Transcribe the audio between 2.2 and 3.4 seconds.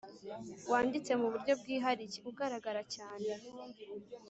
(ugaragara cyane).